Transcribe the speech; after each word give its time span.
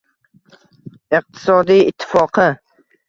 iqtisodiy 1.17 1.85
ittifoqi 1.93 2.47